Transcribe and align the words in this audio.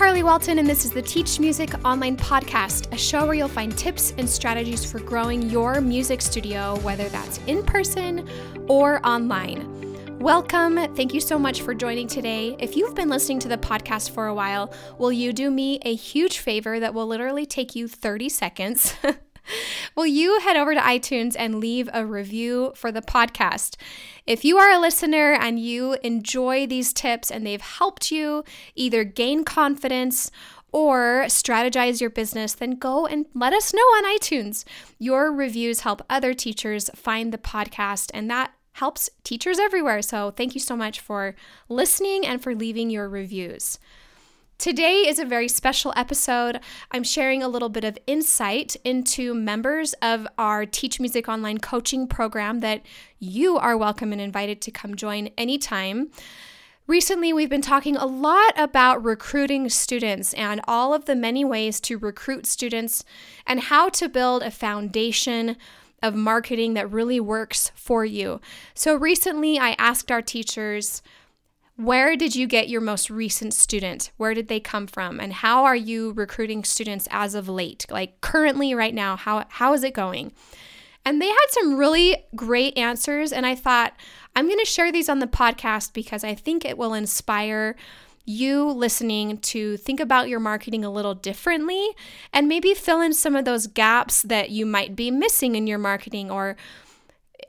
Carly 0.00 0.22
Walton, 0.22 0.58
and 0.58 0.66
this 0.66 0.86
is 0.86 0.92
the 0.92 1.02
Teach 1.02 1.38
Music 1.38 1.74
Online 1.84 2.16
Podcast, 2.16 2.90
a 2.90 2.96
show 2.96 3.26
where 3.26 3.34
you'll 3.34 3.48
find 3.48 3.76
tips 3.76 4.14
and 4.16 4.26
strategies 4.26 4.82
for 4.82 4.98
growing 4.98 5.50
your 5.50 5.82
music 5.82 6.22
studio, 6.22 6.78
whether 6.78 7.06
that's 7.10 7.36
in 7.46 7.62
person 7.62 8.26
or 8.66 9.06
online. 9.06 10.18
Welcome. 10.18 10.76
Thank 10.94 11.12
you 11.12 11.20
so 11.20 11.38
much 11.38 11.60
for 11.60 11.74
joining 11.74 12.08
today. 12.08 12.56
If 12.58 12.78
you've 12.78 12.94
been 12.94 13.10
listening 13.10 13.40
to 13.40 13.48
the 13.48 13.58
podcast 13.58 14.12
for 14.12 14.28
a 14.28 14.34
while, 14.34 14.72
will 14.96 15.12
you 15.12 15.34
do 15.34 15.50
me 15.50 15.78
a 15.82 15.94
huge 15.94 16.38
favor 16.38 16.80
that 16.80 16.94
will 16.94 17.06
literally 17.06 17.44
take 17.44 17.76
you 17.76 17.86
30 17.86 18.30
seconds? 18.30 18.94
Will 19.96 20.06
you 20.06 20.40
head 20.40 20.56
over 20.56 20.74
to 20.74 20.80
iTunes 20.80 21.34
and 21.38 21.60
leave 21.60 21.88
a 21.92 22.04
review 22.04 22.72
for 22.74 22.92
the 22.92 23.02
podcast? 23.02 23.76
If 24.26 24.44
you 24.44 24.58
are 24.58 24.70
a 24.70 24.78
listener 24.78 25.32
and 25.32 25.58
you 25.58 25.96
enjoy 26.02 26.66
these 26.66 26.92
tips 26.92 27.30
and 27.30 27.46
they've 27.46 27.60
helped 27.60 28.10
you 28.10 28.44
either 28.74 29.04
gain 29.04 29.44
confidence 29.44 30.30
or 30.72 31.24
strategize 31.26 32.00
your 32.00 32.10
business, 32.10 32.54
then 32.54 32.72
go 32.72 33.06
and 33.06 33.26
let 33.34 33.52
us 33.52 33.74
know 33.74 33.80
on 33.80 34.18
iTunes. 34.18 34.64
Your 34.98 35.32
reviews 35.32 35.80
help 35.80 36.02
other 36.08 36.34
teachers 36.34 36.90
find 36.94 37.32
the 37.32 37.38
podcast, 37.38 38.10
and 38.14 38.30
that 38.30 38.52
helps 38.74 39.10
teachers 39.24 39.58
everywhere. 39.58 40.02
So, 40.02 40.30
thank 40.30 40.54
you 40.54 40.60
so 40.60 40.76
much 40.76 41.00
for 41.00 41.34
listening 41.68 42.24
and 42.24 42.42
for 42.42 42.54
leaving 42.54 42.90
your 42.90 43.08
reviews. 43.08 43.78
Today 44.60 45.08
is 45.08 45.18
a 45.18 45.24
very 45.24 45.48
special 45.48 45.90
episode. 45.96 46.60
I'm 46.90 47.02
sharing 47.02 47.42
a 47.42 47.48
little 47.48 47.70
bit 47.70 47.82
of 47.82 47.96
insight 48.06 48.76
into 48.84 49.32
members 49.32 49.94
of 50.02 50.28
our 50.36 50.66
Teach 50.66 51.00
Music 51.00 51.30
Online 51.30 51.56
coaching 51.56 52.06
program 52.06 52.60
that 52.60 52.84
you 53.18 53.56
are 53.56 53.74
welcome 53.74 54.12
and 54.12 54.20
invited 54.20 54.60
to 54.60 54.70
come 54.70 54.96
join 54.96 55.30
anytime. 55.38 56.10
Recently, 56.86 57.32
we've 57.32 57.48
been 57.48 57.62
talking 57.62 57.96
a 57.96 58.04
lot 58.04 58.52
about 58.58 59.02
recruiting 59.02 59.70
students 59.70 60.34
and 60.34 60.60
all 60.68 60.92
of 60.92 61.06
the 61.06 61.16
many 61.16 61.42
ways 61.42 61.80
to 61.80 61.96
recruit 61.96 62.44
students 62.44 63.02
and 63.46 63.60
how 63.60 63.88
to 63.88 64.10
build 64.10 64.42
a 64.42 64.50
foundation 64.50 65.56
of 66.02 66.14
marketing 66.14 66.74
that 66.74 66.92
really 66.92 67.18
works 67.18 67.72
for 67.74 68.04
you. 68.04 68.42
So, 68.74 68.94
recently, 68.94 69.58
I 69.58 69.70
asked 69.78 70.12
our 70.12 70.20
teachers 70.20 71.00
where 71.76 72.16
did 72.16 72.36
you 72.36 72.46
get 72.46 72.68
your 72.68 72.80
most 72.80 73.10
recent 73.10 73.54
student? 73.54 74.10
Where 74.16 74.34
did 74.34 74.48
they 74.48 74.60
come 74.60 74.86
from? 74.86 75.18
And 75.18 75.32
how 75.32 75.64
are 75.64 75.76
you 75.76 76.12
recruiting 76.12 76.64
students 76.64 77.08
as 77.10 77.34
of 77.34 77.48
late? 77.48 77.86
Like 77.90 78.20
currently 78.20 78.74
right 78.74 78.94
now, 78.94 79.16
how 79.16 79.44
how 79.48 79.72
is 79.72 79.82
it 79.82 79.94
going? 79.94 80.32
And 81.04 81.20
they 81.20 81.28
had 81.28 81.46
some 81.48 81.76
really 81.76 82.24
great 82.36 82.76
answers 82.76 83.32
and 83.32 83.46
I 83.46 83.54
thought 83.54 83.94
I'm 84.36 84.46
going 84.46 84.58
to 84.58 84.64
share 84.66 84.92
these 84.92 85.08
on 85.08 85.18
the 85.18 85.26
podcast 85.26 85.92
because 85.92 86.22
I 86.22 86.34
think 86.34 86.64
it 86.64 86.76
will 86.76 86.94
inspire 86.94 87.74
you 88.26 88.70
listening 88.70 89.38
to 89.38 89.76
think 89.78 89.98
about 89.98 90.28
your 90.28 90.40
marketing 90.40 90.84
a 90.84 90.90
little 90.90 91.14
differently 91.14 91.88
and 92.32 92.48
maybe 92.48 92.74
fill 92.74 93.00
in 93.00 93.12
some 93.12 93.34
of 93.34 93.44
those 93.44 93.66
gaps 93.66 94.22
that 94.22 94.50
you 94.50 94.66
might 94.66 94.94
be 94.94 95.10
missing 95.10 95.56
in 95.56 95.66
your 95.66 95.78
marketing 95.78 96.30
or 96.30 96.56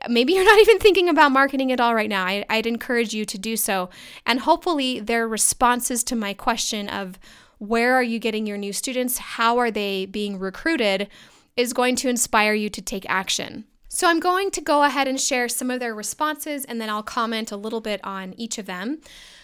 maybe 0.08 0.32
you're 0.32 0.44
not 0.44 0.60
even 0.60 0.78
thinking 0.78 1.08
about 1.08 1.32
marketing 1.32 1.72
at 1.72 1.80
all 1.80 1.94
right 1.94 2.08
now. 2.08 2.24
I, 2.24 2.44
would 2.50 2.66
encourage 2.66 3.14
you 3.14 3.24
to 3.24 3.38
do 3.38 3.56
so. 3.56 3.90
And 4.26 4.40
hopefully, 4.40 5.00
their 5.00 5.26
responses 5.26 6.02
to 6.04 6.16
my 6.16 6.34
question 6.34 6.88
of 6.88 7.18
where 7.58 7.94
are 7.94 8.02
you 8.02 8.18
getting 8.18 8.46
your 8.46 8.58
new 8.58 8.72
students? 8.72 9.18
How 9.18 9.58
are 9.58 9.70
they 9.70 10.06
being 10.06 10.38
recruited? 10.38 11.08
is 11.56 11.72
going 11.72 11.96
to 11.96 12.08
inspire 12.08 12.54
you 12.54 12.68
to 12.70 12.80
take 12.80 13.04
action. 13.08 13.64
So, 13.88 14.08
I'm 14.08 14.20
going 14.20 14.50
to 14.52 14.60
go 14.60 14.84
ahead 14.84 15.06
and 15.06 15.20
share 15.20 15.48
some 15.48 15.70
of 15.70 15.80
their 15.80 15.94
responses 15.94 16.64
and 16.64 16.80
then 16.80 16.88
I'll 16.88 17.02
comment 17.02 17.52
a 17.52 17.56
little 17.56 17.82
bit 17.82 18.00
on 18.02 18.34
each 18.38 18.56
of 18.56 18.66
them. 18.66 19.00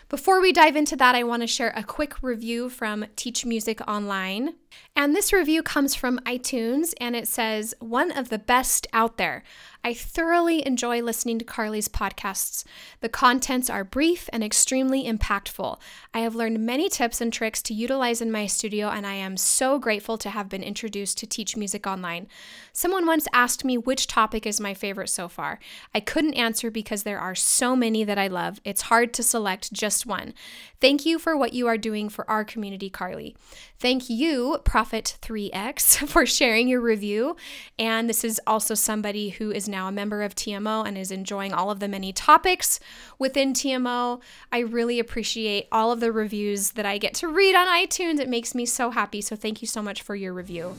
Before 0.08 0.40
we 0.40 0.54
dive 0.54 0.74
into 0.74 0.96
that, 0.96 1.14
I 1.14 1.22
want 1.22 1.42
to 1.42 1.46
share 1.46 1.70
a 1.76 1.84
quick 1.84 2.22
review 2.22 2.70
from 2.70 3.04
Teach 3.14 3.44
Music 3.44 3.86
Online. 3.86 4.54
And 4.96 5.14
this 5.14 5.34
review 5.34 5.62
comes 5.62 5.94
from 5.94 6.18
iTunes 6.20 6.94
and 6.98 7.14
it 7.14 7.28
says, 7.28 7.74
One 7.78 8.10
of 8.10 8.30
the 8.30 8.38
best 8.38 8.86
out 8.94 9.18
there. 9.18 9.42
I 9.88 9.94
thoroughly 9.94 10.66
enjoy 10.66 11.00
listening 11.00 11.38
to 11.38 11.46
Carly's 11.46 11.88
podcasts. 11.88 12.62
The 13.00 13.08
contents 13.08 13.70
are 13.70 13.84
brief 13.84 14.28
and 14.34 14.44
extremely 14.44 15.04
impactful. 15.04 15.80
I 16.12 16.18
have 16.18 16.34
learned 16.34 16.60
many 16.60 16.90
tips 16.90 17.22
and 17.22 17.32
tricks 17.32 17.62
to 17.62 17.72
utilize 17.72 18.20
in 18.20 18.30
my 18.30 18.44
studio, 18.48 18.88
and 18.88 19.06
I 19.06 19.14
am 19.14 19.38
so 19.38 19.78
grateful 19.78 20.18
to 20.18 20.28
have 20.28 20.50
been 20.50 20.62
introduced 20.62 21.16
to 21.18 21.26
Teach 21.26 21.56
Music 21.56 21.86
Online. 21.86 22.28
Someone 22.70 23.06
once 23.06 23.26
asked 23.32 23.64
me 23.64 23.78
which 23.78 24.06
topic 24.06 24.44
is 24.44 24.60
my 24.60 24.74
favorite 24.74 25.08
so 25.08 25.26
far. 25.26 25.58
I 25.94 26.00
couldn't 26.00 26.34
answer 26.34 26.70
because 26.70 27.04
there 27.04 27.18
are 27.18 27.34
so 27.34 27.74
many 27.74 28.04
that 28.04 28.18
I 28.18 28.26
love. 28.26 28.60
It's 28.64 28.82
hard 28.82 29.14
to 29.14 29.22
select 29.22 29.72
just 29.72 30.04
one. 30.04 30.34
Thank 30.82 31.06
you 31.06 31.18
for 31.18 31.34
what 31.34 31.54
you 31.54 31.66
are 31.66 31.78
doing 31.78 32.10
for 32.10 32.28
our 32.30 32.44
community, 32.44 32.90
Carly. 32.90 33.34
Thank 33.80 34.10
you, 34.10 34.58
Prophet3X, 34.64 36.08
for 36.08 36.26
sharing 36.26 36.66
your 36.68 36.80
review. 36.80 37.36
And 37.78 38.08
this 38.08 38.24
is 38.24 38.40
also 38.44 38.74
somebody 38.74 39.30
who 39.30 39.52
is 39.52 39.68
now 39.68 39.77
a 39.86 39.92
member 39.92 40.22
of 40.22 40.34
TMO 40.34 40.86
and 40.86 40.98
is 40.98 41.10
enjoying 41.10 41.52
all 41.52 41.70
of 41.70 41.80
the 41.80 41.88
many 41.88 42.12
topics 42.12 42.80
within 43.18 43.52
TMO. 43.52 44.20
I 44.50 44.58
really 44.60 44.98
appreciate 44.98 45.68
all 45.70 45.92
of 45.92 46.00
the 46.00 46.10
reviews 46.10 46.72
that 46.72 46.86
I 46.86 46.98
get 46.98 47.14
to 47.14 47.28
read 47.28 47.54
on 47.54 47.66
iTunes. 47.66 48.18
It 48.18 48.28
makes 48.28 48.54
me 48.54 48.66
so 48.66 48.90
happy. 48.90 49.20
So 49.20 49.36
thank 49.36 49.62
you 49.62 49.68
so 49.68 49.82
much 49.82 50.02
for 50.02 50.16
your 50.16 50.32
review. 50.32 50.74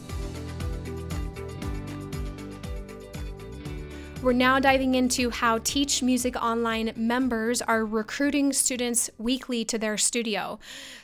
We're 4.21 4.33
now 4.33 4.59
diving 4.59 4.95
into 4.95 5.29
how 5.29 5.59
Teach 5.59 6.03
Music 6.03 6.35
Online 6.35 6.91
members 6.97 7.61
are 7.61 7.85
recruiting 7.85 8.51
students 8.51 9.09
weekly 9.17 9.63
to 9.63 9.77
their 9.77 9.97
studio. 9.97 10.59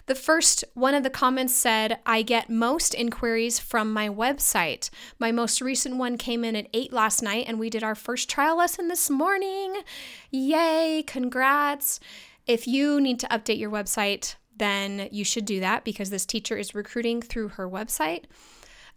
The 0.08 0.16
first 0.16 0.66
one 0.74 0.94
of 0.94 1.03
the 1.03 1.09
comments 1.09 1.56
said, 1.56 2.00
I 2.06 2.24
get 2.24 2.50
most 2.50 2.94
inquiries 2.94 3.58
from 3.58 3.94
my 3.94 4.09
website. 4.09 4.90
My 5.18 5.31
most 5.31 5.62
recent 5.62 5.96
one 5.96 6.18
came 6.18 6.44
in 6.44 6.58
at 6.58 6.68
8 6.74 6.92
last 6.92 7.24
night, 7.24 7.46
and 7.48 7.58
we 7.58 7.70
did 7.70 7.86
our 7.86 7.96
first 7.96 8.30
trial 8.30 8.58
lesson 8.58 8.90
this 8.90 9.09
morning. 9.09 9.76
Yay, 10.30 11.02
congrats. 11.08 12.02
If 12.46 12.68
you 12.68 13.00
need 13.00 13.22
to 13.22 13.28
update 13.28 13.59
your 13.59 13.72
website, 13.72 14.36
then 14.58 15.08
you 15.09 15.24
should 15.24 15.46
do 15.46 15.62
that 15.62 15.86
because 15.86 16.09
this 16.09 16.26
teacher 16.26 16.58
is 16.58 16.76
recruiting 16.76 17.22
through 17.22 17.47
her 17.50 17.70
website. 17.70 18.26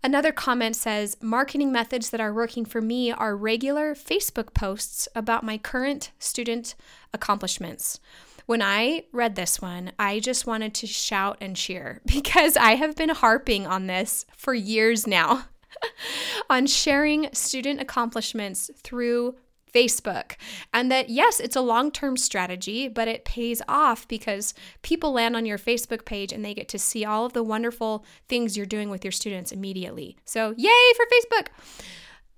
Another 0.02 0.30
comment 0.30 0.76
says 0.76 1.16
marketing 1.20 1.72
methods 1.72 2.10
that 2.10 2.20
are 2.20 2.32
working 2.32 2.64
for 2.64 2.80
me 2.80 3.10
are 3.10 3.36
regular 3.36 3.94
Facebook 3.94 4.54
posts 4.54 5.08
about 5.14 5.42
my 5.44 5.58
current 5.58 6.12
student 6.18 6.76
accomplishments. 7.12 7.98
When 8.46 8.62
I 8.62 9.04
read 9.12 9.34
this 9.34 9.60
one, 9.60 9.92
I 9.98 10.20
just 10.20 10.46
wanted 10.46 10.72
to 10.74 10.86
shout 10.86 11.36
and 11.40 11.56
cheer 11.56 12.00
because 12.06 12.56
I 12.56 12.76
have 12.76 12.96
been 12.96 13.10
harping 13.10 13.66
on 13.66 13.88
this 13.88 14.24
for 14.36 14.54
years 14.54 15.06
now 15.06 15.46
on 16.50 16.66
sharing 16.66 17.28
student 17.34 17.80
accomplishments 17.80 18.70
through 18.76 19.36
Facebook. 19.72 20.32
And 20.72 20.90
that, 20.90 21.10
yes, 21.10 21.40
it's 21.40 21.56
a 21.56 21.60
long 21.60 21.90
term 21.90 22.16
strategy, 22.16 22.88
but 22.88 23.08
it 23.08 23.24
pays 23.24 23.62
off 23.68 24.06
because 24.08 24.54
people 24.82 25.12
land 25.12 25.36
on 25.36 25.46
your 25.46 25.58
Facebook 25.58 26.04
page 26.04 26.32
and 26.32 26.44
they 26.44 26.54
get 26.54 26.68
to 26.68 26.78
see 26.78 27.04
all 27.04 27.26
of 27.26 27.32
the 27.32 27.42
wonderful 27.42 28.04
things 28.28 28.56
you're 28.56 28.66
doing 28.66 28.90
with 28.90 29.04
your 29.04 29.12
students 29.12 29.52
immediately. 29.52 30.16
So, 30.24 30.54
yay 30.56 30.92
for 30.96 31.06
Facebook! 31.06 31.48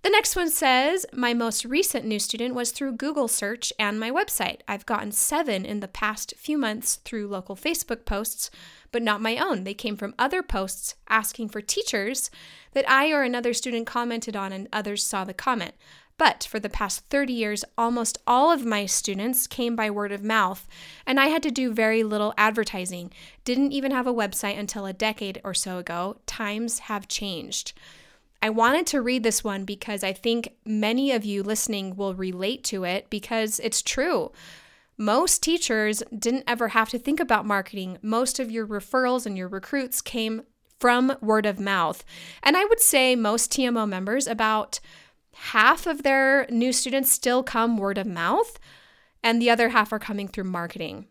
The 0.02 0.08
next 0.08 0.34
one 0.34 0.48
says, 0.48 1.04
My 1.12 1.34
most 1.34 1.66
recent 1.66 2.06
new 2.06 2.18
student 2.18 2.54
was 2.54 2.70
through 2.70 2.92
Google 2.92 3.28
search 3.28 3.70
and 3.78 4.00
my 4.00 4.10
website. 4.10 4.60
I've 4.66 4.86
gotten 4.86 5.12
seven 5.12 5.66
in 5.66 5.80
the 5.80 5.88
past 5.88 6.32
few 6.38 6.56
months 6.56 6.96
through 7.04 7.28
local 7.28 7.54
Facebook 7.54 8.06
posts, 8.06 8.50
but 8.92 9.02
not 9.02 9.20
my 9.20 9.36
own. 9.36 9.64
They 9.64 9.74
came 9.74 9.98
from 9.98 10.14
other 10.18 10.42
posts 10.42 10.94
asking 11.10 11.50
for 11.50 11.60
teachers 11.60 12.30
that 12.72 12.88
I 12.88 13.10
or 13.10 13.22
another 13.22 13.52
student 13.52 13.86
commented 13.86 14.34
on, 14.34 14.52
and 14.52 14.68
others 14.72 15.04
saw 15.04 15.24
the 15.24 15.34
comment. 15.34 15.74
But 16.20 16.44
for 16.44 16.60
the 16.60 16.68
past 16.68 17.06
30 17.06 17.32
years, 17.32 17.64
almost 17.78 18.18
all 18.26 18.52
of 18.52 18.66
my 18.66 18.84
students 18.84 19.46
came 19.46 19.74
by 19.74 19.88
word 19.88 20.12
of 20.12 20.22
mouth, 20.22 20.68
and 21.06 21.18
I 21.18 21.28
had 21.28 21.42
to 21.44 21.50
do 21.50 21.72
very 21.72 22.02
little 22.02 22.34
advertising. 22.36 23.10
Didn't 23.46 23.72
even 23.72 23.90
have 23.90 24.06
a 24.06 24.12
website 24.12 24.58
until 24.58 24.84
a 24.84 24.92
decade 24.92 25.40
or 25.44 25.54
so 25.54 25.78
ago. 25.78 26.18
Times 26.26 26.80
have 26.80 27.08
changed. 27.08 27.72
I 28.42 28.50
wanted 28.50 28.86
to 28.88 29.00
read 29.00 29.22
this 29.22 29.42
one 29.42 29.64
because 29.64 30.04
I 30.04 30.12
think 30.12 30.52
many 30.66 31.10
of 31.10 31.24
you 31.24 31.42
listening 31.42 31.96
will 31.96 32.14
relate 32.14 32.64
to 32.64 32.84
it 32.84 33.08
because 33.08 33.58
it's 33.58 33.80
true. 33.80 34.30
Most 34.98 35.42
teachers 35.42 36.02
didn't 36.14 36.44
ever 36.46 36.68
have 36.68 36.90
to 36.90 36.98
think 36.98 37.18
about 37.18 37.46
marketing. 37.46 37.96
Most 38.02 38.38
of 38.38 38.50
your 38.50 38.66
referrals 38.66 39.24
and 39.24 39.38
your 39.38 39.48
recruits 39.48 40.02
came 40.02 40.42
from 40.78 41.16
word 41.22 41.46
of 41.46 41.58
mouth. 41.58 42.04
And 42.42 42.58
I 42.58 42.66
would 42.66 42.80
say 42.80 43.16
most 43.16 43.50
TMO 43.50 43.88
members, 43.88 44.26
about 44.26 44.80
half 45.34 45.86
of 45.86 46.02
their 46.02 46.46
new 46.50 46.72
students 46.72 47.10
still 47.10 47.42
come 47.42 47.76
word 47.76 47.98
of 47.98 48.06
mouth, 48.06 48.58
and 49.22 49.40
the 49.40 49.50
other 49.50 49.70
half 49.70 49.92
are 49.92 49.98
coming 49.98 50.28
through 50.28 50.44
marketing. 50.44 51.06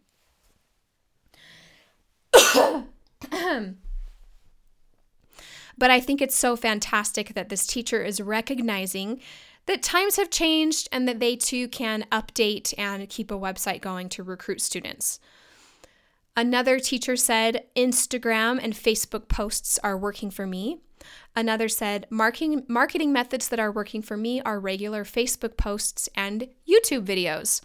but 5.78 5.92
I 5.92 6.00
think 6.00 6.22
it's 6.22 6.36
so 6.36 6.56
fantastic 6.56 7.34
that 7.34 7.50
this 7.50 7.66
teacher 7.66 8.04
is 8.04 8.22
recognizing 8.22 9.22
that 9.66 9.84
times 9.84 10.16
have 10.16 10.30
changed 10.30 10.90
and 10.92 11.08
that 11.08 11.20
they 11.20 11.36
too 11.36 11.68
can 11.68 12.06
update 12.12 12.74
and 12.78 13.08
keep 13.08 13.30
a 13.30 13.38
website 13.38 13.82
going 13.82 14.10
to 14.10 14.24
recruit 14.24 14.62
students. 14.62 15.20
Another 16.36 16.80
teacher 16.80 17.16
said 17.16 17.66
Instagram 17.76 18.60
and 18.62 18.74
Facebook 18.74 19.28
posts 19.28 19.78
are 19.84 19.98
working 19.98 20.32
for 20.32 20.48
me. 20.48 20.80
Another 21.36 21.70
said 21.70 22.06
marketing 22.10 22.64
marketing 22.68 23.14
methods 23.14 23.50
that 23.50 23.60
are 23.60 23.72
working 23.72 24.02
for 24.02 24.18
me 24.18 24.42
are 24.42 24.60
regular 24.60 25.04
Facebook 25.04 25.58
posts 25.58 26.10
and 26.16 26.48
YouTube 26.68 27.06
videos. 27.06 27.62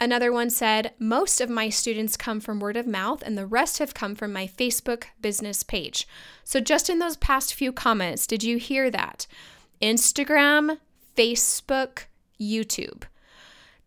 Another 0.00 0.32
one 0.32 0.48
said 0.48 0.92
most 0.98 1.40
of 1.40 1.50
my 1.50 1.68
students 1.68 2.16
come 2.16 2.40
from 2.40 2.60
word 2.60 2.76
of 2.76 2.86
mouth 2.86 3.22
and 3.22 3.36
the 3.36 3.46
rest 3.46 3.78
have 3.78 3.94
come 3.94 4.14
from 4.14 4.32
my 4.32 4.46
Facebook 4.46 5.04
business 5.20 5.62
page. 5.62 6.06
So 6.44 6.60
just 6.60 6.88
in 6.88 7.00
those 7.00 7.16
past 7.16 7.52
few 7.52 7.72
comments, 7.72 8.26
did 8.26 8.44
you 8.44 8.58
hear 8.58 8.90
that? 8.90 9.26
Instagram, 9.82 10.78
Facebook, 11.16 12.04
YouTube. 12.40 13.04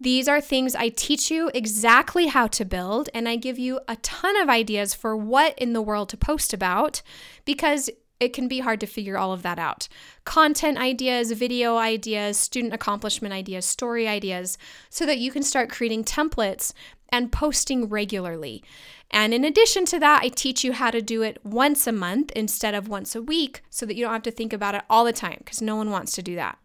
These 0.02 0.28
are 0.28 0.42
things 0.42 0.74
I 0.74 0.90
teach 0.90 1.30
you 1.30 1.52
exactly 1.54 2.26
how 2.26 2.48
to 2.48 2.66
build, 2.66 3.08
and 3.14 3.30
I 3.30 3.36
give 3.36 3.60
you 3.60 3.80
a 3.88 3.98
ton 3.98 4.36
of 4.42 4.50
ideas 4.50 4.96
for 4.96 5.16
what 5.16 5.58
in 5.60 5.74
the 5.74 5.82
world 5.82 6.10
to 6.10 6.18
post 6.18 6.54
about 6.54 7.04
because 7.46 7.88
it 8.22 8.34
can 8.34 8.48
be 8.48 8.60
hard 8.60 8.80
to 8.80 8.86
figure 8.86 9.18
all 9.18 9.34
of 9.34 9.42
that 9.42 9.58
out. 9.58 9.88
Content 10.24 10.78
ideas, 10.78 11.32
video 11.32 11.78
ideas, 11.78 12.38
student 12.38 12.72
accomplishment 12.72 13.34
ideas, 13.34 13.66
story 13.66 14.08
ideas, 14.08 14.60
so 14.90 15.08
that 15.08 15.18
you 15.18 15.32
can 15.32 15.42
start 15.42 15.72
creating 15.72 16.04
templates 16.04 16.72
and 17.10 17.32
posting 17.32 17.90
regularly. 17.90 18.64
And 19.10 19.34
in 19.34 19.44
addition 19.44 19.86
to 19.86 20.00
that, 20.00 20.22
I 20.22 20.30
teach 20.30 20.64
you 20.64 20.72
how 20.72 20.92
to 20.92 21.02
do 21.02 21.24
it 21.24 21.40
once 21.44 21.88
a 21.88 21.92
month 21.92 22.32
instead 22.36 22.76
of 22.76 22.88
once 22.88 23.16
a 23.16 23.22
week 23.24 23.64
so 23.72 23.88
that 23.88 23.96
you 23.96 24.06
don't 24.06 24.14
have 24.14 24.22
to 24.24 24.32
think 24.32 24.54
about 24.54 24.76
it 24.76 24.84
all 24.88 25.04
the 25.04 25.12
time 25.12 25.38
because 25.40 25.62
no 25.62 25.76
one 25.76 25.90
wants 25.90 26.14
to 26.14 26.22
do 26.22 26.36
that. 26.36 26.60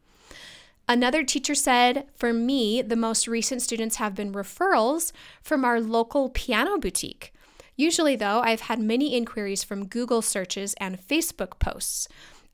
Another 0.89 1.25
teacher 1.25 1.55
said, 1.55 2.07
for 2.15 2.33
me, 2.33 2.83
the 2.83 2.95
most 2.95 3.27
recent 3.27 3.63
students 3.63 3.97
have 3.97 4.15
been 4.15 4.33
referrals 4.33 5.11
from 5.43 5.65
our 5.65 5.81
local 5.81 6.29
piano 6.29 6.79
boutique. 6.79 7.33
Usually, 7.77 8.17
though, 8.17 8.41
I've 8.41 8.63
had 8.63 8.79
many 8.79 9.15
inquiries 9.15 9.63
from 9.63 9.87
Google 9.87 10.23
searches 10.23 10.75
and 10.75 10.99
Facebook 10.99 11.59
posts. 11.59 12.09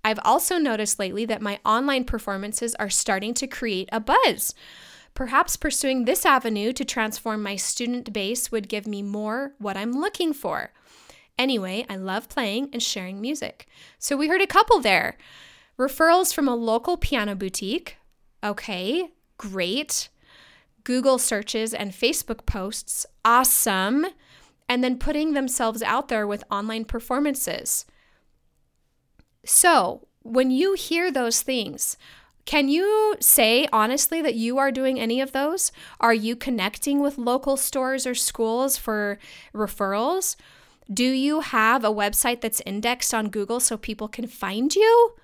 I've 0.04 0.18
also 0.24 0.58
noticed 0.58 0.98
lately 0.98 1.24
that 1.26 1.40
my 1.40 1.60
online 1.64 2.04
performances 2.04 2.74
are 2.74 2.90
starting 2.90 3.34
to 3.34 3.46
create 3.46 3.88
a 3.92 4.00
buzz. 4.00 4.54
Perhaps 5.14 5.56
pursuing 5.56 6.04
this 6.04 6.26
avenue 6.26 6.72
to 6.72 6.84
transform 6.84 7.42
my 7.42 7.54
student 7.54 8.12
base 8.12 8.50
would 8.50 8.68
give 8.68 8.86
me 8.86 9.02
more 9.02 9.52
what 9.58 9.76
I'm 9.76 9.92
looking 9.92 10.32
for. 10.32 10.72
Anyway, 11.38 11.86
I 11.88 11.96
love 11.96 12.28
playing 12.28 12.70
and 12.72 12.82
sharing 12.82 13.20
music. 13.20 13.66
So 13.98 14.16
we 14.16 14.28
heard 14.28 14.42
a 14.42 14.46
couple 14.46 14.80
there. 14.80 15.16
Referrals 15.78 16.34
from 16.34 16.48
a 16.48 16.54
local 16.54 16.96
piano 16.96 17.34
boutique, 17.34 17.96
Okay, 18.44 19.10
great. 19.38 20.08
Google 20.82 21.18
searches 21.18 21.72
and 21.72 21.92
Facebook 21.92 22.44
posts, 22.44 23.06
awesome. 23.24 24.06
And 24.72 24.82
then 24.82 24.96
putting 24.96 25.34
themselves 25.34 25.82
out 25.82 26.08
there 26.08 26.26
with 26.26 26.44
online 26.50 26.86
performances. 26.86 27.84
So, 29.44 30.08
when 30.22 30.50
you 30.50 30.72
hear 30.72 31.12
those 31.12 31.42
things, 31.42 31.98
can 32.46 32.70
you 32.70 33.16
say 33.20 33.68
honestly 33.70 34.22
that 34.22 34.34
you 34.34 34.56
are 34.56 34.72
doing 34.72 34.98
any 34.98 35.20
of 35.20 35.32
those? 35.32 35.72
Are 36.00 36.14
you 36.14 36.34
connecting 36.34 37.02
with 37.02 37.18
local 37.18 37.58
stores 37.58 38.06
or 38.06 38.14
schools 38.14 38.78
for 38.78 39.18
referrals? 39.52 40.36
Do 40.90 41.04
you 41.04 41.40
have 41.40 41.84
a 41.84 41.92
website 41.92 42.40
that's 42.40 42.62
indexed 42.64 43.12
on 43.12 43.28
Google 43.28 43.60
so 43.60 43.76
people 43.76 44.08
can 44.08 44.26
find 44.26 44.74
you? 44.74 45.16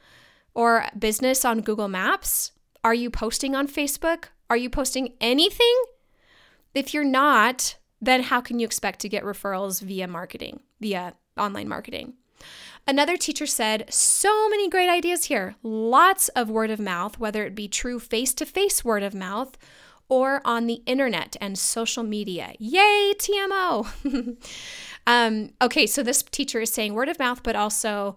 Or 0.53 0.85
business 0.99 1.43
on 1.47 1.63
Google 1.63 1.89
Maps? 1.89 2.53
Are 2.85 2.93
you 2.93 3.09
posting 3.09 3.55
on 3.55 3.67
Facebook? 3.67 4.25
Are 4.51 4.59
you 4.59 4.69
posting 4.69 5.15
anything? 5.23 5.85
If 6.75 6.93
you're 6.93 7.03
not, 7.03 7.78
then 8.01 8.23
how 8.25 8.41
can 8.41 8.59
you 8.59 8.67
expect 8.67 9.01
to 9.01 9.09
get 9.09 9.25
referrals 9.25 9.81
via 9.83 10.07
marketing, 10.07 10.61
via 10.81 11.15
online 11.37 11.69
marketing? 11.69 12.15
Another 12.87 13.17
teacher 13.17 13.47
said, 13.47 13.93
So 13.93 14.49
many 14.49 14.69
great 14.69 14.89
ideas 14.89 15.25
here. 15.25 15.57
Lots 15.63 16.29
of 16.31 16.49
word 16.51 16.71
of 16.71 16.81
mouth, 16.81 17.19
whether 17.19 17.45
it 17.45 17.55
be 17.55 17.69
true 17.69 17.99
face 17.99 18.33
to 18.35 18.47
face 18.47 18.85
word 18.85 19.03
of 19.03 19.15
mouth 19.15 19.59
or 20.09 20.41
on 20.45 20.67
the 20.67 20.83
internet 20.87 21.37
and 21.41 21.59
social 21.59 22.03
media. 22.03 22.55
Yay, 22.59 23.13
TMO! 23.15 24.39
um, 25.07 25.51
okay, 25.61 25.87
so 25.87 26.03
this 26.03 26.23
teacher 26.23 26.61
is 26.61 26.73
saying 26.73 26.95
word 26.95 27.09
of 27.09 27.19
mouth, 27.19 27.43
but 27.43 27.57
also 27.57 28.17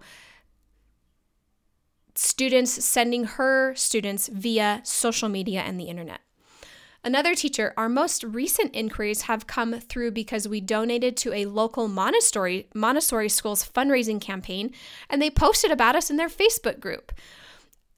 students 2.14 2.84
sending 2.84 3.24
her 3.24 3.74
students 3.74 4.28
via 4.28 4.80
social 4.84 5.28
media 5.28 5.60
and 5.60 5.78
the 5.78 5.84
internet. 5.84 6.20
Another 7.04 7.34
teacher, 7.34 7.74
our 7.76 7.88
most 7.88 8.22
recent 8.22 8.74
inquiries 8.74 9.22
have 9.22 9.48
come 9.48 9.80
through 9.80 10.12
because 10.12 10.46
we 10.46 10.60
donated 10.60 11.16
to 11.18 11.32
a 11.32 11.46
local 11.46 11.88
Montessori, 11.88 12.68
Montessori 12.74 13.28
school's 13.28 13.68
fundraising 13.68 14.20
campaign 14.20 14.72
and 15.10 15.20
they 15.20 15.30
posted 15.30 15.72
about 15.72 15.96
us 15.96 16.10
in 16.10 16.16
their 16.16 16.28
Facebook 16.28 16.78
group. 16.78 17.12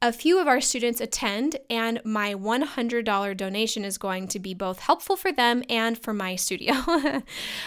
A 0.00 0.12
few 0.12 0.38
of 0.38 0.46
our 0.46 0.60
students 0.60 1.00
attend, 1.00 1.56
and 1.70 1.98
my 2.04 2.34
$100 2.34 3.36
donation 3.38 3.86
is 3.86 3.96
going 3.96 4.28
to 4.28 4.38
be 4.38 4.52
both 4.52 4.80
helpful 4.80 5.16
for 5.16 5.32
them 5.32 5.62
and 5.70 5.96
for 5.96 6.12
my 6.12 6.36
studio. 6.36 6.74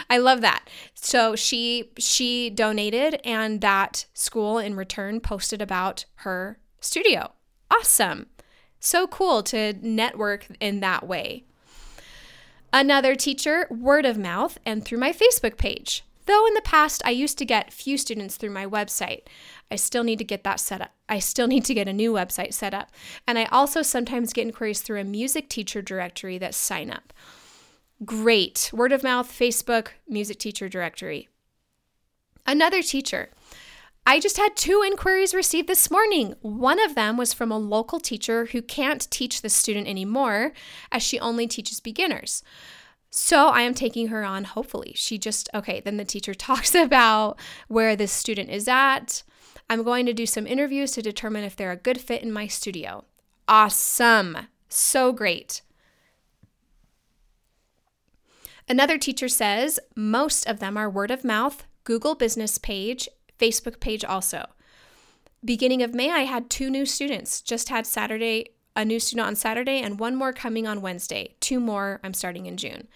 I 0.10 0.20
love 0.20 0.42
that. 0.42 0.70
So 0.94 1.36
she 1.36 1.94
she 1.98 2.52
donated, 2.52 3.20
and 3.24 3.62
that 3.62 4.06
school 4.14 4.60
in 4.60 4.76
return 4.76 5.20
posted 5.20 5.64
about 5.64 6.06
her 6.18 6.60
studio. 6.80 7.32
Awesome. 7.72 8.28
So 8.80 9.08
cool 9.08 9.44
to 9.44 9.74
network 9.82 10.48
in 10.60 10.80
that 10.82 11.08
way. 11.08 11.44
Another 12.72 13.16
teacher, 13.16 13.68
word 13.70 14.06
of 14.06 14.18
mouth, 14.18 14.58
and 14.66 14.84
through 14.84 15.00
my 15.00 15.12
Facebook 15.12 15.58
page. 15.58 16.04
Though 16.26 16.46
in 16.46 16.54
the 16.54 16.62
past 16.62 17.02
I 17.06 17.12
used 17.12 17.38
to 17.38 17.46
get 17.46 17.72
few 17.72 17.98
students 17.98 18.36
through 18.36 18.50
my 18.50 18.66
website, 18.66 19.22
I 19.72 19.78
still 19.78 20.04
need 20.04 20.20
to 20.20 20.26
get 20.26 20.44
that 20.44 20.60
set 20.60 20.82
up. 20.82 20.92
I 21.08 21.20
still 21.20 21.48
need 21.54 21.64
to 21.66 21.74
get 21.74 21.88
a 21.88 21.94
new 21.94 22.12
website 22.12 22.54
set 22.54 22.74
up. 22.74 22.92
And 23.26 23.40
I 23.40 23.46
also 23.46 23.82
sometimes 23.82 24.34
get 24.34 24.46
inquiries 24.46 24.82
through 24.82 25.00
a 25.00 25.06
music 25.06 25.50
teacher 25.50 25.82
directory 25.82 26.38
that 26.38 26.54
sign 26.54 26.92
up. 26.92 27.14
Great. 28.06 28.70
Word 28.74 28.92
of 28.92 29.04
mouth, 29.04 29.32
Facebook, 29.32 29.90
music 30.08 30.38
teacher 30.38 30.70
directory. 30.70 31.30
Another 32.46 32.84
teacher. 32.84 33.30
I 34.08 34.22
just 34.22 34.38
had 34.38 34.56
two 34.56 34.86
inquiries 34.88 35.34
received 35.34 35.68
this 35.68 35.92
morning. 35.92 36.34
One 36.40 36.80
of 36.80 36.96
them 36.96 37.18
was 37.18 37.34
from 37.34 37.52
a 37.52 37.58
local 37.58 38.00
teacher 38.00 38.46
who 38.46 38.62
can't 38.62 39.06
teach 39.12 39.42
the 39.42 39.50
student 39.50 39.86
anymore 39.86 40.54
as 40.94 41.04
she 41.04 41.20
only 41.20 41.46
teaches 41.46 41.82
beginners. 41.82 42.42
So 43.10 43.50
I 43.50 43.64
am 43.64 43.74
taking 43.74 44.08
her 44.08 44.24
on, 44.24 44.46
hopefully. 44.46 44.94
She 44.96 45.18
just, 45.18 45.50
okay, 45.54 45.82
then 45.82 45.98
the 45.98 46.06
teacher 46.06 46.34
talks 46.34 46.74
about 46.74 47.38
where 47.68 47.98
this 47.98 48.14
student 48.14 48.50
is 48.50 48.70
at. 48.70 49.24
I'm 49.70 49.84
going 49.84 50.06
to 50.06 50.14
do 50.14 50.26
some 50.26 50.48
interviews 50.48 50.94
to 50.94 51.02
determine 51.02 51.44
if 51.44 51.58
they're 51.58 51.74
a 51.74 51.76
good 51.76 52.00
fit 52.00 52.24
in 52.24 52.32
my 52.32 52.48
studio. 52.48 53.04
Awesome. 53.46 54.38
So 54.70 55.12
great. 55.12 55.64
Another 58.70 58.98
teacher 58.98 59.28
says 59.28 59.82
most 59.98 60.48
of 60.48 60.60
them 60.60 60.78
are 60.78 60.90
word 60.90 61.12
of 61.12 61.26
mouth, 61.26 61.66
Google 61.84 62.16
business 62.16 62.58
page, 62.58 63.10
Facebook 63.40 63.80
page 63.80 64.04
also. 64.04 64.48
Beginning 65.44 65.84
of 65.84 65.94
May, 65.94 66.12
I 66.12 66.22
had 66.22 66.50
two 66.50 66.70
new 66.70 66.86
students. 66.86 67.42
Just 67.42 67.70
had 67.70 67.86
Saturday 67.86 68.50
a 68.78 68.86
new 68.86 69.00
student 69.00 69.28
on 69.28 69.36
Saturday 69.36 69.82
and 69.82 70.00
one 70.00 70.16
more 70.16 70.32
coming 70.32 70.68
on 70.68 70.82
Wednesday. 70.82 71.36
Two 71.42 71.60
more 71.60 72.00
I'm 72.04 72.14
starting 72.14 72.46
in 72.46 72.56
June. 72.58 72.88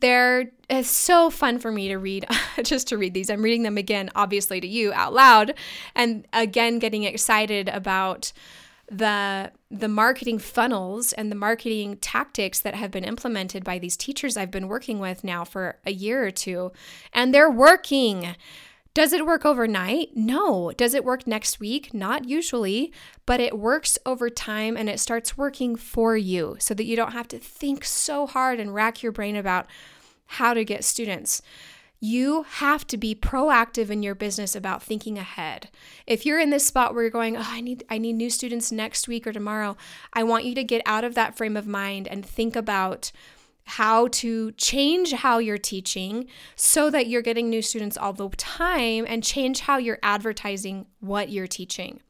They're 0.00 0.50
it's 0.68 0.90
so 0.90 1.30
fun 1.30 1.58
for 1.58 1.70
me 1.70 1.88
to 1.88 1.98
read, 1.98 2.26
just 2.64 2.88
to 2.88 2.98
read 2.98 3.14
these. 3.14 3.30
I'm 3.30 3.42
reading 3.42 3.62
them 3.62 3.76
again, 3.76 4.10
obviously 4.16 4.60
to 4.60 4.66
you 4.66 4.92
out 4.94 5.12
loud, 5.12 5.54
and 5.94 6.26
again 6.32 6.78
getting 6.78 7.04
excited 7.04 7.68
about 7.68 8.32
the 8.90 9.52
the 9.70 9.88
marketing 9.88 10.38
funnels 10.38 11.12
and 11.12 11.30
the 11.30 11.36
marketing 11.36 11.96
tactics 11.98 12.60
that 12.60 12.74
have 12.74 12.90
been 12.90 13.04
implemented 13.04 13.62
by 13.62 13.78
these 13.78 13.96
teachers 13.96 14.36
I've 14.36 14.50
been 14.50 14.68
working 14.68 14.98
with 14.98 15.22
now 15.22 15.44
for 15.44 15.76
a 15.84 15.92
year 15.92 16.26
or 16.26 16.30
two, 16.30 16.72
and 17.12 17.32
they're 17.32 17.50
working. 17.50 18.34
Does 18.94 19.12
it 19.12 19.26
work 19.26 19.44
overnight? 19.44 20.10
No. 20.14 20.70
Does 20.76 20.94
it 20.94 21.04
work 21.04 21.26
next 21.26 21.58
week? 21.58 21.92
Not 21.92 22.28
usually, 22.28 22.92
but 23.26 23.40
it 23.40 23.58
works 23.58 23.98
over 24.06 24.30
time 24.30 24.76
and 24.76 24.88
it 24.88 25.00
starts 25.00 25.36
working 25.36 25.74
for 25.74 26.16
you 26.16 26.56
so 26.60 26.74
that 26.74 26.84
you 26.84 26.94
don't 26.94 27.12
have 27.12 27.26
to 27.28 27.38
think 27.38 27.84
so 27.84 28.24
hard 28.24 28.60
and 28.60 28.72
rack 28.72 29.02
your 29.02 29.10
brain 29.10 29.34
about 29.34 29.66
how 30.26 30.54
to 30.54 30.64
get 30.64 30.84
students. 30.84 31.42
You 31.98 32.44
have 32.44 32.86
to 32.88 32.96
be 32.96 33.16
proactive 33.16 33.90
in 33.90 34.02
your 34.04 34.14
business 34.14 34.54
about 34.54 34.82
thinking 34.82 35.18
ahead. 35.18 35.70
If 36.06 36.24
you're 36.24 36.38
in 36.38 36.50
this 36.50 36.66
spot 36.66 36.94
where 36.94 37.02
you're 37.02 37.10
going, 37.10 37.36
oh, 37.36 37.44
I 37.44 37.60
need 37.60 37.82
I 37.88 37.98
need 37.98 38.12
new 38.12 38.30
students 38.30 38.70
next 38.70 39.08
week 39.08 39.26
or 39.26 39.32
tomorrow, 39.32 39.76
I 40.12 40.22
want 40.22 40.44
you 40.44 40.54
to 40.54 40.62
get 40.62 40.82
out 40.86 41.02
of 41.02 41.14
that 41.14 41.36
frame 41.36 41.56
of 41.56 41.66
mind 41.66 42.06
and 42.06 42.24
think 42.24 42.54
about 42.54 43.10
how 43.64 44.08
to 44.08 44.52
change 44.52 45.12
how 45.12 45.38
you're 45.38 45.58
teaching 45.58 46.26
so 46.54 46.90
that 46.90 47.06
you're 47.06 47.22
getting 47.22 47.48
new 47.48 47.62
students 47.62 47.96
all 47.96 48.12
the 48.12 48.28
time 48.30 49.04
and 49.08 49.24
change 49.24 49.60
how 49.60 49.78
you're 49.78 49.98
advertising 50.02 50.86
what 51.00 51.30
you're 51.30 51.46
teaching. 51.46 52.00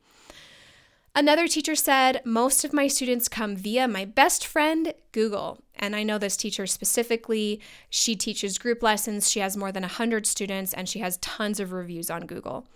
Another 1.17 1.47
teacher 1.47 1.77
said, 1.77 2.21
Most 2.25 2.65
of 2.65 2.73
my 2.73 2.89
students 2.89 3.29
come 3.29 3.55
via 3.55 3.87
my 3.87 4.05
best 4.05 4.45
friend, 4.45 4.93
Google. 5.13 5.59
And 5.77 5.95
I 5.95 6.03
know 6.03 6.19
this 6.19 6.37
teacher 6.37 6.67
specifically. 6.67 7.61
She 7.89 8.17
teaches 8.17 8.59
group 8.59 8.83
lessons. 8.83 9.31
She 9.31 9.39
has 9.41 9.57
more 9.57 9.71
than 9.71 9.83
100 9.83 10.27
students 10.27 10.73
and 10.73 10.89
she 10.89 10.99
has 10.99 11.19
tons 11.19 11.61
of 11.61 11.73
reviews 11.73 12.11
on 12.11 12.27
Google. 12.27 12.67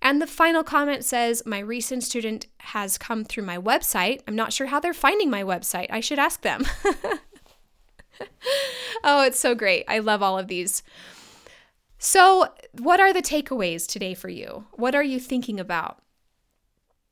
And 0.00 0.20
the 0.20 0.26
final 0.26 0.62
comment 0.62 1.04
says, 1.04 1.42
My 1.44 1.58
recent 1.58 2.02
student 2.02 2.46
has 2.58 2.96
come 2.96 3.22
through 3.22 3.44
my 3.44 3.58
website. 3.58 4.20
I'm 4.26 4.36
not 4.36 4.52
sure 4.52 4.68
how 4.68 4.80
they're 4.80 4.94
finding 4.94 5.30
my 5.30 5.42
website. 5.42 5.86
I 5.90 6.00
should 6.00 6.18
ask 6.18 6.40
them. 6.40 6.64
oh, 9.04 9.24
it's 9.24 9.38
so 9.38 9.54
great. 9.54 9.84
I 9.88 9.98
love 9.98 10.22
all 10.22 10.38
of 10.38 10.48
these. 10.48 10.82
So, 11.98 12.48
what 12.78 13.00
are 13.00 13.12
the 13.12 13.22
takeaways 13.22 13.86
today 13.86 14.14
for 14.14 14.28
you? 14.28 14.66
What 14.72 14.94
are 14.94 15.02
you 15.02 15.18
thinking 15.18 15.58
about? 15.58 16.00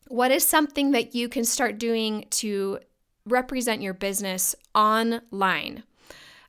What 0.09 0.30
is 0.30 0.47
something 0.47 0.90
that 0.90 1.14
you 1.14 1.28
can 1.28 1.44
start 1.44 1.78
doing 1.78 2.26
to 2.30 2.80
represent 3.25 3.80
your 3.80 3.94
business 3.94 4.54
online? 4.75 5.85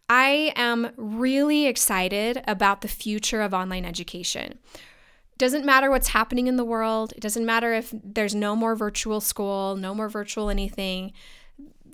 I 0.10 0.52
am 0.56 0.92
really 0.98 1.66
excited 1.68 2.44
about 2.46 2.82
the 2.82 2.88
future 2.88 3.42
of 3.42 3.54
online 3.54 3.86
education. 3.86 4.60
Doesn't 5.38 5.66
matter 5.66 5.90
what's 5.90 6.10
happening 6.10 6.48
in 6.48 6.58
the 6.58 6.66
world. 6.66 7.14
It 7.16 7.22
doesn't 7.22 7.46
matter 7.46 7.74
if 7.74 7.94
there's 8.04 8.36
no 8.36 8.56
more 8.56 8.76
virtual 8.76 9.22
school, 9.22 9.76
no 9.76 9.96
more 9.96 10.10
virtual 10.10 10.50
anything. 10.50 11.14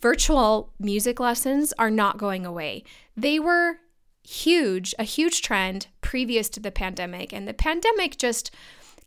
Virtual 0.01 0.74
music 0.79 1.20
lessons 1.20 1.74
are 1.77 1.91
not 1.91 2.18
going 2.18 2.46
away. 2.46 2.84
They 3.18 3.39
were 3.39 3.79
huge, 4.24 4.94
a 5.00 5.03
huge 5.03 5.41
trend 5.41 5.88
previous 6.01 6.50
to 6.50 6.60
the 6.60 6.72
pandemic. 6.72 7.34
And 7.34 7.48
the 7.48 7.53
pandemic 7.53 8.18
just 8.18 8.51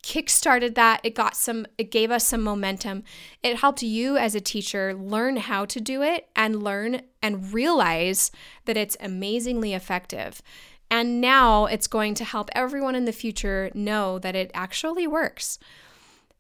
kickstarted 0.03 0.75
that. 0.75 1.01
It 1.05 1.15
got 1.15 1.37
some, 1.37 1.67
it 1.79 1.91
gave 1.91 2.11
us 2.11 2.27
some 2.27 2.43
momentum. 2.43 3.05
It 3.43 3.57
helped 3.57 3.83
you 3.83 4.17
as 4.17 4.35
a 4.35 4.41
teacher 4.41 4.95
learn 4.95 5.37
how 5.37 5.65
to 5.67 5.81
do 5.81 6.03
it 6.03 6.29
and 6.35 6.63
learn 6.63 7.03
and 7.23 7.53
realize 7.53 8.31
that 8.65 8.77
it's 8.77 8.97
amazingly 9.01 9.75
effective. 9.75 10.43
And 10.91 11.21
now 11.21 11.67
it's 11.67 11.87
going 11.87 12.15
to 12.15 12.25
help 12.25 12.51
everyone 12.53 12.95
in 12.95 13.07
the 13.07 13.13
future 13.13 13.71
know 13.75 14.19
that 14.19 14.37
it 14.37 14.51
actually 14.53 15.07
works. 15.07 15.59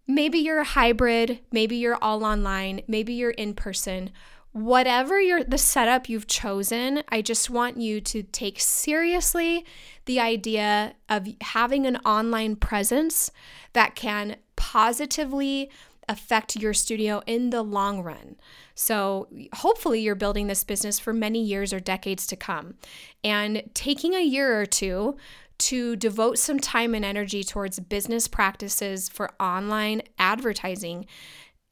Maybe 0.06 0.38
you're 0.40 0.59
a 0.59 0.64
hybrid, 0.64 1.38
maybe 1.52 1.76
you're 1.76 1.99
all 2.02 2.25
online, 2.25 2.82
maybe 2.88 3.14
you're 3.14 3.30
in 3.30 3.54
person 3.54 4.11
whatever 4.52 5.21
your 5.21 5.42
the 5.42 5.59
setup 5.59 6.09
you've 6.09 6.26
chosen, 6.26 7.02
I 7.09 7.23
just 7.23 7.50
want 7.50 7.78
you 7.78 8.00
to 8.02 8.23
take 8.23 8.61
seriously 8.61 9.64
the 10.04 10.21
idea 10.21 10.94
of 11.09 11.26
having 11.40 11.87
an 11.87 11.97
online 11.99 12.56
presence 12.56 13.30
that 13.73 13.94
can 13.94 14.37
positively 14.56 15.71
affect 16.09 16.56
your 16.56 16.75
studio 16.75 17.23
in 17.26 17.50
the 17.50 17.62
long 17.62 18.02
run. 18.02 18.37
So, 18.75 19.28
hopefully, 19.54 20.00
you're 20.00 20.14
building 20.14 20.47
this 20.47 20.64
business 20.64 20.99
for 20.99 21.12
many 21.12 21.42
years 21.42 21.73
or 21.73 21.80
decades 21.80 22.26
to 22.28 22.37
come. 22.37 22.75
And 23.23 23.62
taking 23.75 24.14
a 24.14 24.23
year 24.23 24.61
or 24.61 24.66
two 24.66 25.16
to 25.59 25.94
devote 25.94 26.38
some 26.38 26.59
time 26.59 26.94
and 26.94 27.04
energy 27.04 27.44
towards 27.44 27.78
business 27.78 28.26
practices 28.26 29.09
for 29.09 29.30
online 29.38 30.02
advertising 30.18 31.06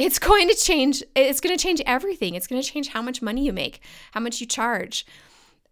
it's 0.01 0.19
going 0.19 0.49
to 0.49 0.55
change 0.55 1.03
it's 1.15 1.41
going 1.41 1.57
to 1.57 1.63
change 1.63 1.83
everything. 1.87 2.35
It's 2.35 2.47
going 2.47 2.61
to 2.61 2.69
change 2.69 2.89
how 2.89 3.03
much 3.03 3.23
money 3.23 3.45
you 3.45 3.53
make 3.53 3.81
how 4.13 4.21
much 4.21 4.41
you 4.41 4.47
charge 4.47 5.07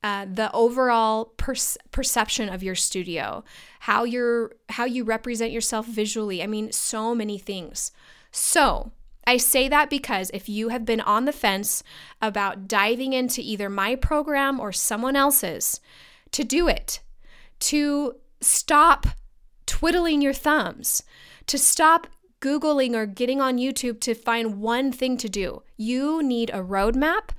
uh, 0.05 0.27
the 0.33 0.53
overall 0.53 1.27
per- 1.37 1.55
perception 1.91 2.49
of 2.49 2.63
your 2.63 2.75
studio 2.75 3.43
how 3.81 4.05
you're 4.05 4.53
how 4.69 4.85
you 4.85 5.05
represent 5.05 5.51
yourself 5.53 5.87
visually. 5.87 6.43
I 6.43 6.47
mean 6.47 6.73
so 6.73 7.15
many 7.15 7.39
things. 7.39 7.91
So 8.31 8.93
I 9.27 9.37
say 9.37 9.69
that 9.69 9.91
because 9.91 10.31
if 10.33 10.49
you 10.49 10.69
have 10.69 10.85
been 10.87 11.03
on 11.03 11.27
the 11.27 11.33
fence 11.33 11.83
about 12.23 12.67
diving 12.67 13.13
into 13.13 13.43
either 13.43 13.69
my 13.69 13.95
program 13.95 14.59
or 14.59 14.73
someone 14.73 15.17
else's, 15.17 15.81
to 16.33 16.45
do 16.45 16.67
it, 16.67 17.01
to 17.61 18.15
stop 18.41 19.07
twiddling 19.67 20.23
your 20.23 20.33
thumbs, 20.33 21.03
to 21.47 21.59
stop 21.59 22.07
Googling 22.41 22.95
or 22.95 23.07
getting 23.07 23.41
on 23.41 23.59
YouTube 23.59 24.01
to 24.01 24.15
find 24.15 24.61
one 24.61 24.93
thing 24.93 25.17
to 25.19 25.29
do. 25.29 25.63
You 25.77 26.23
need 26.23 26.51
a 26.51 26.63
roadmap, 26.63 27.31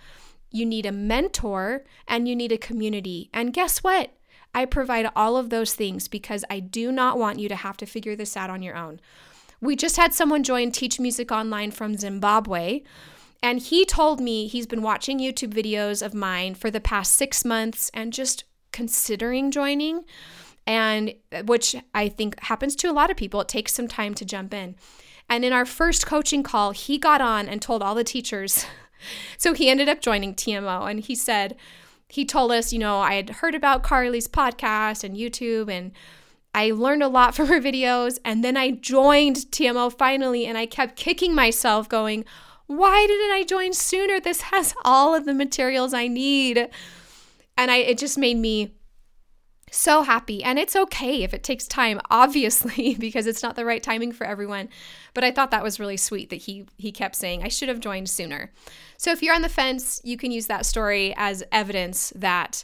you 0.51 0.65
need 0.65 0.85
a 0.85 0.91
mentor, 0.91 1.83
and 2.07 2.27
you 2.27 2.35
need 2.35 2.51
a 2.51 2.57
community. 2.57 3.29
And 3.33 3.53
guess 3.53 3.79
what? 3.79 4.11
I 4.53 4.65
provide 4.65 5.09
all 5.15 5.37
of 5.37 5.49
those 5.49 5.73
things 5.73 6.07
because 6.07 6.43
I 6.49 6.59
do 6.59 6.91
not 6.91 7.17
want 7.17 7.39
you 7.39 7.47
to 7.49 7.55
have 7.55 7.77
to 7.77 7.85
figure 7.85 8.15
this 8.15 8.35
out 8.35 8.49
on 8.49 8.63
your 8.63 8.75
own. 8.75 8.99
We 9.61 9.75
just 9.75 9.97
had 9.97 10.13
someone 10.13 10.43
join 10.43 10.71
Teach 10.71 10.99
Music 10.99 11.31
Online 11.31 11.71
from 11.71 11.97
Zimbabwe. 11.97 12.81
And 13.41 13.59
he 13.59 13.85
told 13.85 14.19
me 14.19 14.47
he's 14.47 14.67
been 14.67 14.81
watching 14.81 15.19
YouTube 15.19 15.53
videos 15.53 16.05
of 16.05 16.13
mine 16.13 16.55
for 16.55 16.69
the 16.69 16.81
past 16.81 17.13
six 17.13 17.45
months 17.45 17.89
and 17.93 18.11
just 18.11 18.43
considering 18.71 19.51
joining 19.51 20.03
and 20.69 21.15
uh, 21.31 21.41
which 21.41 21.75
I 21.95 22.09
think 22.09 22.39
happens 22.41 22.75
to 22.77 22.91
a 22.91 22.93
lot 22.93 23.09
of 23.09 23.17
people. 23.17 23.41
It 23.41 23.47
takes 23.47 23.73
some 23.73 23.87
time 23.87 24.13
to 24.13 24.23
jump 24.23 24.53
in. 24.53 24.75
And 25.27 25.43
in 25.43 25.51
our 25.51 25.65
first 25.65 26.05
coaching 26.05 26.43
call, 26.43 26.71
he 26.71 26.99
got 26.99 27.21
on 27.21 27.49
and 27.49 27.59
told 27.59 27.81
all 27.81 27.95
the 27.95 28.03
teachers. 28.03 28.67
so 29.37 29.53
he 29.53 29.67
ended 29.67 29.89
up 29.89 29.99
joining 29.99 30.35
TMO 30.35 30.89
and 30.89 30.99
he 30.99 31.15
said, 31.15 31.55
he 32.07 32.23
told 32.23 32.51
us, 32.51 32.71
you 32.71 32.77
know, 32.77 32.99
I 32.99 33.15
had 33.15 33.29
heard 33.31 33.55
about 33.55 33.81
Carly's 33.81 34.27
podcast 34.27 35.03
and 35.03 35.17
YouTube 35.17 35.71
and 35.71 35.91
I 36.53 36.69
learned 36.69 37.01
a 37.01 37.07
lot 37.07 37.33
from 37.35 37.47
her 37.47 37.59
videos. 37.59 38.19
And 38.23 38.43
then 38.43 38.55
I 38.55 38.69
joined 38.69 39.37
TMO 39.37 39.91
finally 39.97 40.45
and 40.45 40.55
I 40.55 40.67
kept 40.67 40.95
kicking 40.95 41.33
myself, 41.33 41.89
going, 41.89 42.25
why 42.67 43.07
didn't 43.07 43.31
I 43.31 43.43
join 43.43 43.73
sooner? 43.73 44.19
This 44.19 44.41
has 44.41 44.75
all 44.85 45.15
of 45.15 45.25
the 45.25 45.33
materials 45.33 45.95
I 45.95 46.07
need. 46.07 46.69
And 47.57 47.71
I 47.71 47.77
it 47.77 47.97
just 47.97 48.19
made 48.19 48.37
me 48.37 48.75
so 49.71 50.03
happy 50.03 50.43
and 50.43 50.57
it's 50.59 50.75
okay 50.75 51.23
if 51.23 51.33
it 51.33 51.43
takes 51.43 51.67
time 51.67 51.99
obviously 52.09 52.95
because 52.95 53.27
it's 53.27 53.43
not 53.43 53.55
the 53.55 53.65
right 53.65 53.83
timing 53.83 54.11
for 54.11 54.25
everyone 54.25 54.69
but 55.13 55.23
i 55.23 55.31
thought 55.31 55.51
that 55.51 55.63
was 55.63 55.79
really 55.79 55.97
sweet 55.97 56.29
that 56.29 56.37
he 56.37 56.65
he 56.77 56.91
kept 56.91 57.15
saying 57.15 57.43
i 57.43 57.47
should 57.47 57.69
have 57.69 57.79
joined 57.79 58.09
sooner 58.09 58.51
so 58.97 59.11
if 59.11 59.21
you're 59.21 59.35
on 59.35 59.41
the 59.41 59.49
fence 59.49 60.01
you 60.03 60.17
can 60.17 60.31
use 60.31 60.47
that 60.47 60.65
story 60.65 61.13
as 61.17 61.43
evidence 61.51 62.11
that 62.15 62.63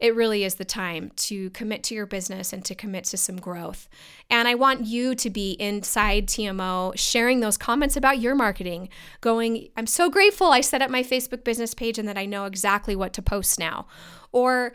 it 0.00 0.14
really 0.14 0.44
is 0.44 0.54
the 0.54 0.64
time 0.64 1.10
to 1.16 1.50
commit 1.50 1.82
to 1.84 1.94
your 1.94 2.06
business 2.06 2.52
and 2.52 2.64
to 2.64 2.74
commit 2.74 3.04
to 3.04 3.16
some 3.16 3.36
growth. 3.36 3.88
And 4.30 4.46
I 4.46 4.54
want 4.54 4.86
you 4.86 5.14
to 5.16 5.30
be 5.30 5.52
inside 5.52 6.28
TMO 6.28 6.96
sharing 6.96 7.40
those 7.40 7.56
comments 7.56 7.96
about 7.96 8.20
your 8.20 8.36
marketing, 8.36 8.90
going, 9.20 9.68
I'm 9.76 9.88
so 9.88 10.08
grateful 10.08 10.48
I 10.48 10.60
set 10.60 10.82
up 10.82 10.90
my 10.90 11.02
Facebook 11.02 11.42
business 11.42 11.74
page 11.74 11.98
and 11.98 12.08
that 12.08 12.18
I 12.18 12.26
know 12.26 12.44
exactly 12.44 12.94
what 12.94 13.12
to 13.14 13.22
post 13.22 13.58
now. 13.58 13.86
Or 14.30 14.72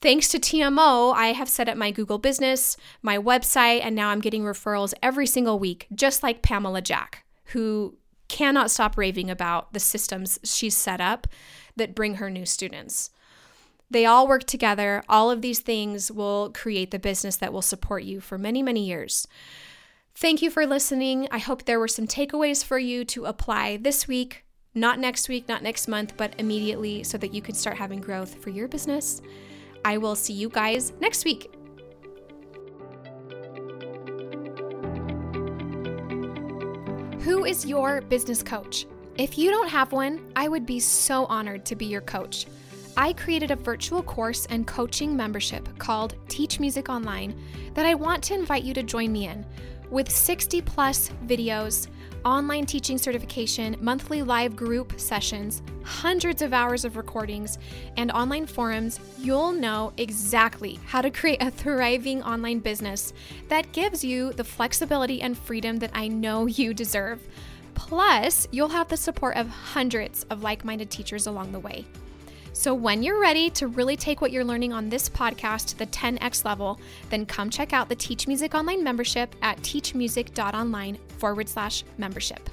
Thanks 0.00 0.28
to 0.28 0.38
TMO, 0.38 1.14
I 1.14 1.28
have 1.28 1.48
set 1.48 1.68
up 1.68 1.78
my 1.78 1.90
Google 1.90 2.18
business, 2.18 2.76
my 3.00 3.16
website, 3.16 3.80
and 3.82 3.96
now 3.96 4.10
I'm 4.10 4.20
getting 4.20 4.42
referrals 4.42 4.92
every 5.02 5.26
single 5.26 5.58
week, 5.58 5.86
just 5.94 6.22
like 6.22 6.42
Pamela 6.42 6.82
Jack, 6.82 7.24
who 7.46 7.96
cannot 8.28 8.70
stop 8.70 8.98
raving 8.98 9.30
about 9.30 9.72
the 9.72 9.80
systems 9.80 10.38
she's 10.44 10.76
set 10.76 11.00
up 11.00 11.26
that 11.76 11.94
bring 11.94 12.16
her 12.16 12.28
new 12.28 12.44
students. 12.44 13.10
They 13.90 14.06
all 14.06 14.26
work 14.26 14.44
together. 14.44 15.02
All 15.08 15.30
of 15.30 15.40
these 15.40 15.60
things 15.60 16.10
will 16.10 16.50
create 16.50 16.90
the 16.90 16.98
business 16.98 17.36
that 17.36 17.52
will 17.52 17.62
support 17.62 18.02
you 18.02 18.20
for 18.20 18.36
many, 18.36 18.62
many 18.62 18.84
years. 18.84 19.26
Thank 20.14 20.42
you 20.42 20.50
for 20.50 20.66
listening. 20.66 21.28
I 21.30 21.38
hope 21.38 21.64
there 21.64 21.80
were 21.80 21.88
some 21.88 22.06
takeaways 22.06 22.64
for 22.64 22.78
you 22.78 23.04
to 23.06 23.26
apply 23.26 23.76
this 23.78 24.06
week, 24.06 24.44
not 24.74 24.98
next 24.98 25.28
week, 25.28 25.48
not 25.48 25.62
next 25.62 25.88
month, 25.88 26.16
but 26.16 26.34
immediately 26.38 27.02
so 27.02 27.18
that 27.18 27.34
you 27.34 27.42
can 27.42 27.54
start 27.54 27.76
having 27.76 28.00
growth 28.00 28.36
for 28.36 28.50
your 28.50 28.68
business 28.68 29.20
I 29.84 29.98
will 29.98 30.16
see 30.16 30.32
you 30.32 30.48
guys 30.48 30.92
next 31.00 31.24
week. 31.24 31.50
Who 37.20 37.44
is 37.44 37.66
your 37.66 38.00
business 38.02 38.42
coach? 38.42 38.86
If 39.16 39.38
you 39.38 39.50
don't 39.50 39.68
have 39.68 39.92
one, 39.92 40.30
I 40.36 40.48
would 40.48 40.66
be 40.66 40.80
so 40.80 41.26
honored 41.26 41.64
to 41.66 41.76
be 41.76 41.86
your 41.86 42.00
coach. 42.00 42.46
I 42.96 43.12
created 43.12 43.50
a 43.50 43.56
virtual 43.56 44.02
course 44.02 44.46
and 44.46 44.66
coaching 44.66 45.16
membership 45.16 45.68
called 45.78 46.14
Teach 46.28 46.60
Music 46.60 46.88
Online 46.88 47.34
that 47.74 47.86
I 47.86 47.94
want 47.94 48.22
to 48.24 48.34
invite 48.34 48.62
you 48.62 48.72
to 48.74 48.82
join 48.82 49.12
me 49.12 49.26
in. 49.26 49.44
With 49.90 50.10
60 50.10 50.62
plus 50.62 51.10
videos, 51.26 51.88
online 52.24 52.64
teaching 52.64 52.96
certification, 52.96 53.76
monthly 53.80 54.22
live 54.22 54.56
group 54.56 54.98
sessions, 54.98 55.62
hundreds 55.84 56.40
of 56.42 56.52
hours 56.52 56.84
of 56.84 56.96
recordings, 56.96 57.58
and 57.96 58.10
online 58.10 58.46
forums, 58.46 58.98
you'll 59.18 59.52
know 59.52 59.92
exactly 59.98 60.80
how 60.86 61.02
to 61.02 61.10
create 61.10 61.42
a 61.42 61.50
thriving 61.50 62.22
online 62.22 62.60
business 62.60 63.12
that 63.48 63.70
gives 63.72 64.02
you 64.02 64.32
the 64.32 64.44
flexibility 64.44 65.20
and 65.20 65.36
freedom 65.36 65.78
that 65.78 65.90
I 65.92 66.08
know 66.08 66.46
you 66.46 66.72
deserve. 66.72 67.26
Plus, 67.74 68.48
you'll 68.50 68.68
have 68.68 68.88
the 68.88 68.96
support 68.96 69.36
of 69.36 69.48
hundreds 69.48 70.24
of 70.24 70.42
like 70.42 70.64
minded 70.64 70.90
teachers 70.90 71.26
along 71.26 71.52
the 71.52 71.60
way. 71.60 71.84
So, 72.56 72.72
when 72.72 73.02
you're 73.02 73.20
ready 73.20 73.50
to 73.50 73.66
really 73.66 73.96
take 73.96 74.20
what 74.20 74.30
you're 74.30 74.44
learning 74.44 74.72
on 74.72 74.88
this 74.88 75.08
podcast 75.08 75.66
to 75.66 75.78
the 75.78 75.86
10x 75.86 76.44
level, 76.44 76.78
then 77.10 77.26
come 77.26 77.50
check 77.50 77.72
out 77.72 77.88
the 77.88 77.96
Teach 77.96 78.28
Music 78.28 78.54
Online 78.54 78.82
membership 78.82 79.34
at 79.42 79.58
teachmusic.online 79.58 80.96
forward 81.18 81.48
slash 81.48 81.82
membership. 81.98 82.48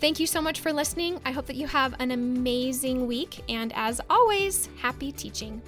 Thank 0.00 0.18
you 0.18 0.26
so 0.26 0.42
much 0.42 0.58
for 0.58 0.72
listening. 0.72 1.20
I 1.24 1.30
hope 1.30 1.46
that 1.46 1.54
you 1.54 1.68
have 1.68 1.94
an 2.00 2.10
amazing 2.10 3.06
week. 3.06 3.44
And 3.48 3.72
as 3.76 4.00
always, 4.10 4.68
happy 4.80 5.12
teaching. 5.12 5.62